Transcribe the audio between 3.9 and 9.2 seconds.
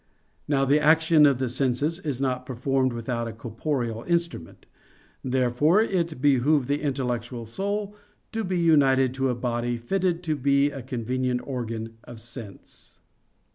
instrument. Therefore it behooved the intellectual soul to be united